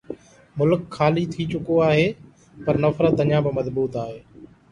ملڪ 0.59 0.81
خالي 0.95 1.23
ٿي 1.33 1.43
چڪو 1.51 1.75
آهي، 1.89 2.05
پر 2.65 2.75
نفرت 2.83 3.15
اڃا 3.21 3.39
به 3.45 3.51
مضبوط 3.57 3.91
آهي. 4.05 4.19